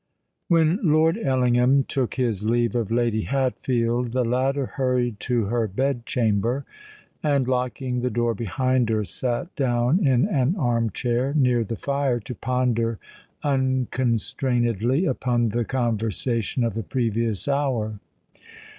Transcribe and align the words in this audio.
When 0.47 0.79
Lord 0.81 1.15
Ellingham 1.15 1.83
took 1.83 2.15
his 2.15 2.43
leave 2.43 2.75
of 2.75 2.89
Lady 2.89 3.21
Hatfield, 3.25 4.13
the 4.13 4.25
latter 4.25 4.65
hurried 4.65 5.19
to 5.19 5.43
her 5.43 5.67
bed 5.67 6.07
chamber; 6.07 6.65
and, 7.21 7.47
locking 7.47 8.01
the 8.01 8.09
door 8.09 8.33
behind 8.33 8.89
her, 8.89 9.03
sate 9.05 9.55
down 9.55 9.99
in 10.03 10.27
an 10.27 10.55
arm 10.55 10.89
chair 10.89 11.35
near 11.35 11.63
the 11.63 11.75
fire 11.77 12.19
to 12.19 12.33
ponder 12.33 12.97
unconstrainedly 13.43 15.05
upon 15.05 15.49
the 15.49 15.63
conversation 15.65 16.63
of 16.63 16.73
the 16.73 16.81
previous 16.81 17.47
hour. 17.47 17.99